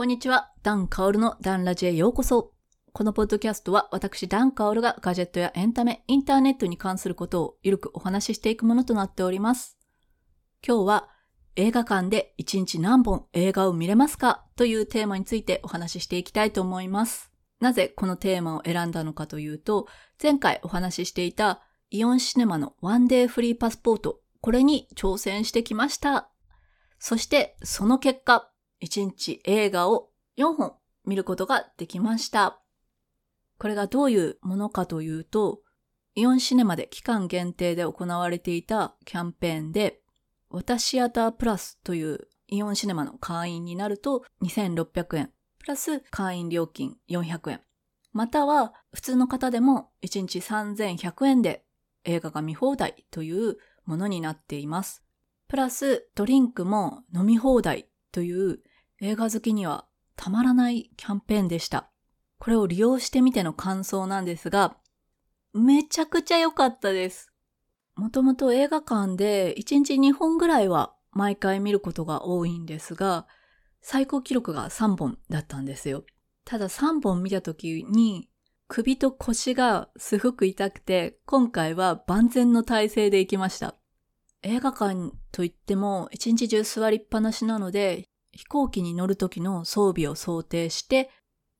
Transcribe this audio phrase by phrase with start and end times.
[0.00, 0.50] こんにちは。
[0.62, 2.54] ダン・カオルのダンラジへようこそ。
[2.94, 9.76] このポッドキャストは私ダン・カオルがガジェットやエンタメ、インターネットに関することをゆるくお話ししていくものとなっております。
[10.66, 11.08] 今日は
[11.54, 17.30] 映画館で1日何本映画を見れますかというテーマについてお話ししていきたいと思います。
[17.60, 19.86] なぜこのテーマを選んだのかというと、
[20.22, 21.60] 前回お話ししていた
[21.90, 26.30] イオンシネマのワンデーフリーパスポート、これに挑戦してきました。
[26.98, 28.49] そしてその結果、
[28.82, 30.74] 1日映画を4本
[31.04, 32.60] 見ることができました。
[33.58, 35.60] これがどういうものかというと、
[36.14, 40.00] イオンシネマで期間限定で行われていたキャンペーンで、
[40.48, 47.60] 私シアタープラスというイオンシネマの会員になると2600円、プラス会員料金400円。
[48.12, 51.64] または普通の方でも1日3100円で
[52.04, 55.04] 映画が見放題というものになっています。
[55.48, 58.60] プラスドリンクも飲み放題という
[59.00, 61.90] 映画好きにはたまらないキャンペーンでした。
[62.38, 64.76] これを利用してみての感想なんですが、
[65.54, 67.32] めちゃくちゃ良かったです。
[67.96, 73.26] もともと映画館で1日2本ぐらいは毎回見ることが多いんですが、
[73.82, 76.04] 最高記録が3本だったんですよ。
[76.44, 78.28] ただ3本見た時に
[78.68, 83.76] 首と腰がすごく痛くて、今回は万全の体勢で行きました。
[84.42, 91.10] 映画館といっても一日中座りっぱなしなので、飛行機に乗る時の装備を想定して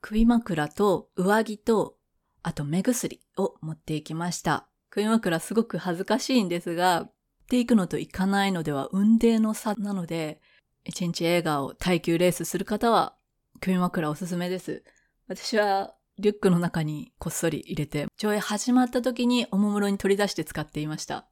[0.00, 1.96] 首枕と上着と、
[2.42, 4.68] あと目薬を持っていきました。
[4.88, 7.12] 首枕すごく恥ずかしいんですが、っ
[7.50, 10.40] ていくのといかないのでは運命の差なので、
[10.84, 13.16] 一日映画を耐久レースする方は、
[13.60, 14.82] 首枕おすすめです。
[15.28, 21.26] 私はリュックの中にこっそり入れて、上映始まった時におもむろに取り出して使っていました。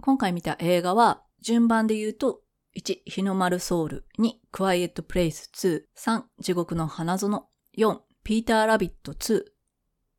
[0.00, 2.40] 今回見た映画は、順番で言うと、
[2.76, 7.46] 1、日の丸ソウル、2、クワイエットプレイス2、3、地獄の花園、
[7.78, 9.44] 4、ピーターラビット2。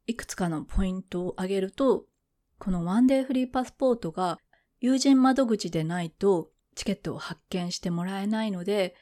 [0.08, 2.06] いくつかのポイントを挙げると、
[2.58, 4.40] このワンデーフリーパスポートが
[4.80, 8.96] 友人窓口でないとチケットを発見してもらえないので、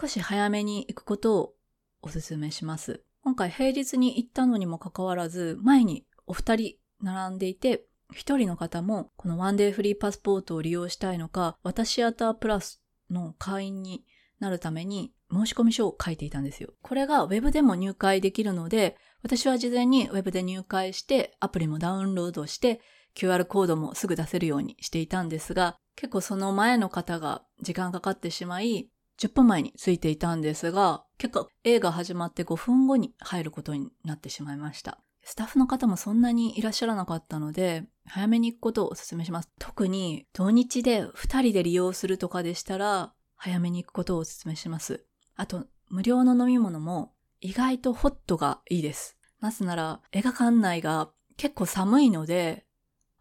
[0.00, 1.54] 少し早めに行くことを
[2.00, 3.02] お勧めします。
[3.22, 12.80] 今回平日に行ったのにもかかわらず、前にお二人並んでいて、一人の方もこのワンデーフリーパスポートを利用したいのか、私アタープラス
[13.10, 14.04] の会員に
[14.40, 16.70] なるために申し込み書を書いていたんですよ。
[16.82, 22.80] これが Web でも入会できるので、私は事前に Web で入会してアプリもダウンロードして
[23.16, 35.00] QR コードもすぐ出せるようにしていたんですが、結構その前の方が時間かかってしまい、10分前についていたんですが、結構映画始まって5分後に入ることになってしまいました。
[35.28, 39.50] スタッフの方もそんなにいらっしゃらなかったので、早めに行くことをお勧めします。
[39.58, 45.04] 特に土日で2人で利用するとかでしたら、早めに行くことをお勧めします。
[45.34, 49.16] あと、無料の飲み物も意外とホットがいいです。
[49.40, 52.64] なぜなら映画館内が結構寒いので、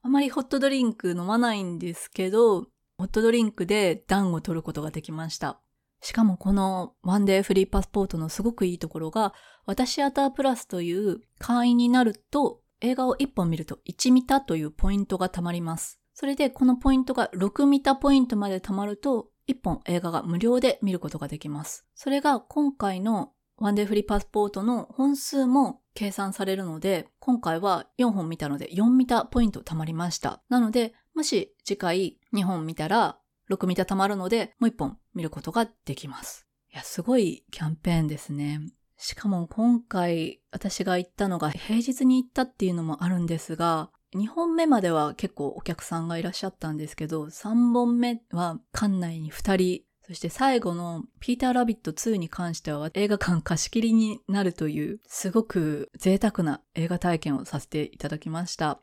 [0.03, 2.67] あまりホットドリンク飲まないんですけど、
[2.99, 5.59] ホットドリンクで暖を取ることができました。
[6.05, 9.33] しかもこのワンデーフリーパスポートのすごくいいところが、
[9.65, 15.99] 私アタープラスという会員になると映画を1本見ると1ミタというポイントが貯まります。
[16.13, 21.87] それでこのポイントが6ミタポイントまで貯まると1本映画が無料で見ることができます。
[21.95, 30.43] それが今回のワンデーフリーパスポートの本数も計算されるので、今回は4本見たので4見たポイント貯まりました。
[30.49, 33.17] なので、もし次回2本見たら
[33.49, 36.47] 6見た貯まるので、もう1本見ることができます。
[36.73, 38.61] いや、すごいキャンペーンですね。
[38.97, 58.79] しかも今回私が行ったのが平日に行ったっていうのもあるんですが、2本目までは結構お客さんがいらっしゃったんですけど、3本目は館内に2人、そして最後のピーターラビット2に関しては映画館貸し切りになるというすごく贅沢な映画体験をさせていただきました。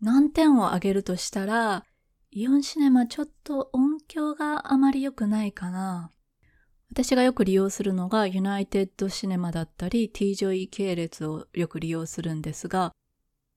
[0.00, 1.84] 何点を挙げるとしたら、
[2.34, 6.10] イオンシネマちょっと音響があまり良くないかな。
[6.90, 12.92] 私がよく利用するのがユナイテッドシネマだったり T ジョイ系列をよく利用するんですが、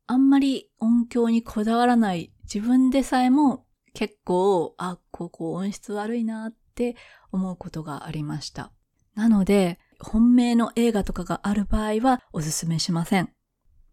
[0.08, 6.98] あんまり音響にこだわらない自分でさえも結構、あ、ここ音質悪いなって
[7.32, 8.74] 思うことがありました。
[9.16, 13.30] なので、本命の映画とかがある場合はおすすめしません。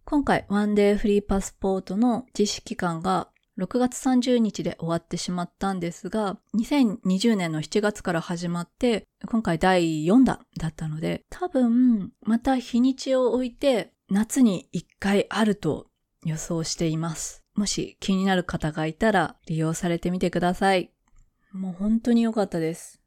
[0.04, 3.28] 今回、ワンデーフリーパスポートの実施期間が
[3.58, 15.86] 6月30日で終わってしまったんですが、2020年の7月から始まって、今回第4弾だったので、多分、また日にちを置いて、夏に1回あると
[16.24, 17.42] 予想しています。
[17.54, 20.90] もし気になる方がいたら利用されてみてください。
[21.52, 23.00] もう本当に良かったです。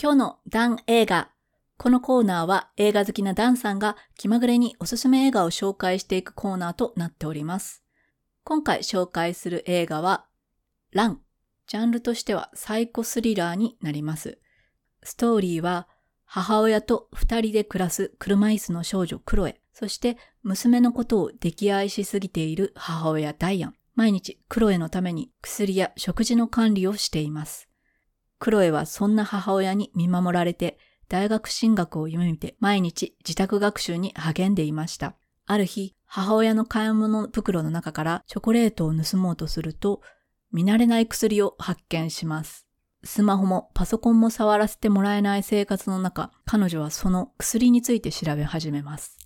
[0.00, 1.30] 今日のダン映画。
[1.78, 7.84] このコーナーは映画好きなダンさんが気まぐれにおすすめ映画を紹介していくコーナーとなっております。
[8.42, 10.26] 今回紹介する映画は、
[10.90, 11.20] ラン。
[11.68, 14.38] ジャンルとしてはサイコスリラーになります。
[15.04, 15.86] ストーリーは
[16.24, 23.74] 母親と二人で暮らす車椅子の少女クロエ、そして娘のことを溺愛しすぎている母親ダイアン。
[23.94, 27.68] 毎日クロエのために薬や食事の管理をしています。
[28.40, 30.78] クロエはそんな母親に見守られて
[31.08, 35.16] 大学進学を夢見て毎日自宅学習に励んでいました。
[35.46, 40.02] ある日、母親の買い物袋の中からチョコレートを盗もうとすると、
[40.52, 42.66] 見慣れない薬を発見します。
[43.04, 49.16] スマホもパソコンも触らせてもらえない生活の中、彼女はその薬について調べ始めます。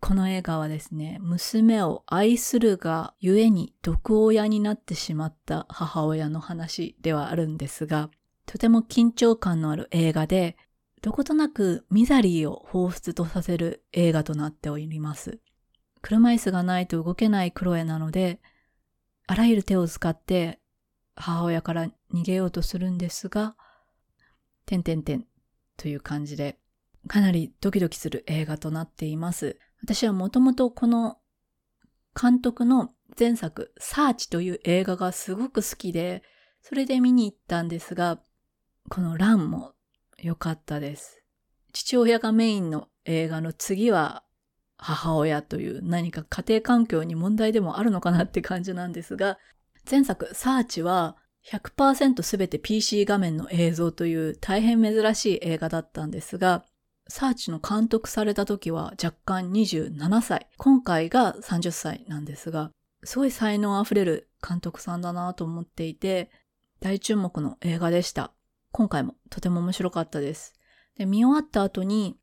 [0.00, 8.10] この映画はですね、娘を愛するがゆえに毒親になってしまった母親の話ではあるんですが、
[8.46, 10.56] とても緊張感のある映画で、
[11.02, 15.40] どことなくミザリーを彷彿とさせる映画となっております。
[16.02, 18.40] 車椅子がないと動けないクロエなので、
[19.26, 20.60] あらゆる手を使って
[21.14, 23.56] 母親から逃げようとするんですが、
[24.66, 25.26] てんてんてん
[25.76, 26.58] という感じで、
[27.08, 29.58] かなりドキドキする映画となっています。
[29.82, 31.18] 私はもともとこの
[32.20, 36.22] 監督の前作、サーチという映画がすごく好きで、
[36.62, 38.20] それで見に行ったんですが、
[38.88, 39.72] このランも
[40.22, 41.22] 良かったです。
[41.72, 44.24] 父親がメインの映画の次は
[44.76, 49.38] 母親という何か家庭環境に問題でもあるのかなって感じなんですが、
[49.88, 56.64] 前作サーチは100%すべて PC 画面の映像という大変珍しい映画だったんですが、
[57.08, 60.48] サーチの監督された時は若干27歳。
[60.56, 62.70] 今回が30歳なんですが、
[63.04, 66.30] すごい才能あふれる監督さんだなと思っていて、
[66.80, 68.32] 大注目の映画でした。
[68.72, 70.54] 今回もとても面白かったです。
[70.96, 72.18] で見終わった後に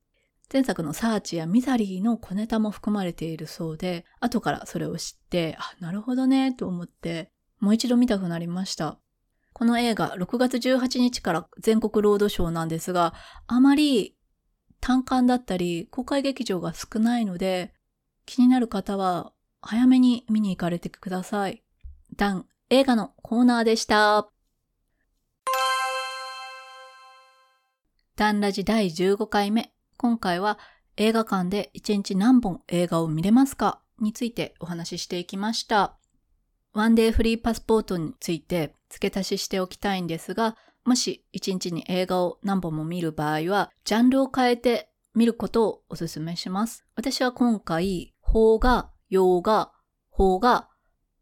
[0.51, 8.97] 前作のサーチやミザリーの小ネタも含まれているそうで、後からそれを知って、あ、なるほどね、と思って、もう一度見たくなりました。
[9.51, 13.13] この映画、6月18日から全国ロードショーなんですが、
[13.47, 14.15] あまり
[14.79, 17.73] 単館だったり、公開劇場が少ないので、
[18.25, 21.63] 気になる方は早めに見に行かれてください。
[22.15, 24.29] ダン、映画のコーナーでした。
[28.17, 29.71] ダンラジ第15回目。
[29.95, 30.57] 今回は
[30.95, 35.99] 映画館で1日何本映画を見れますかについてお話ししていきました。
[36.73, 46.87] ワンデーフリーパスポートについて付け足ししておきたいんですが、もし1日に映画を何本も見る場合は、ジャンルを変えて見ることをお勧めします。
[46.95, 49.71] 私は今回、邦画、洋画、
[50.11, 50.66] 邦画、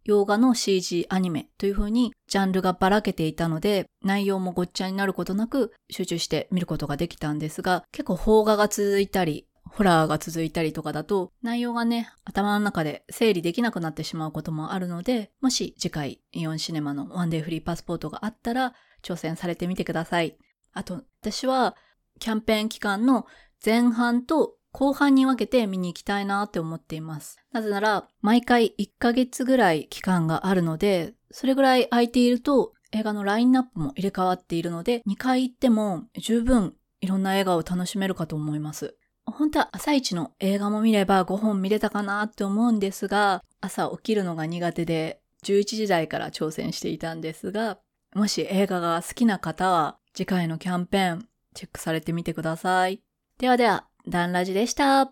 [0.06, 18.74] 洋画の CG アニメという風にジャンルがばらけていたので内容もごっちゃになることなく集中して見ることができたんですが結構邦画が続いたりホラーが続いたりとかだと内容がね頭の中で整理できなくなってしまうこともあるのでもし次回イオンシネマのワンデーフリーパスポートがあったら
[19.04, 20.38] 挑戦されてみてください。
[20.74, 21.76] あと私は
[22.20, 23.26] キャンペーン期間の
[23.64, 27.38] 前半と後半に分けて見に行きたいなって思っています。
[27.54, 38.98] なぜなら、毎回1ヶ月ぐらい期間があるので、それぐらい空いていると映画のラインナップも入れ替わっているので、2回行っても十分いろんな映画を楽しめるかと思います。
[39.24, 47.80] 本当は朝一の映画も見れば5本見れたかなって思うんですが、朝起きるのが苦手で11時台から挑戦していたんですが、
[48.14, 53.02] もし映画が好きな方は次回のキャンペーンチェックされてみてください。
[53.38, 55.12] ではでは、ダンラジでした。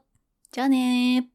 [0.52, 1.33] じゃあねー。